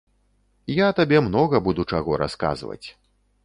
Я 0.77 0.87
табе 1.01 1.21
многа 1.27 1.63
буду 1.69 1.87
чаго 1.95 2.21
расказваць. 2.25 2.83